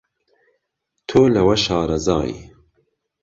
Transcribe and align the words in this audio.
تۆ 1.07 1.21
لەوە 1.35 1.55
شارەزای 1.65 2.33